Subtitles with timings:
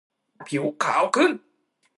[0.47, 1.31] ผิวขาวขึ้น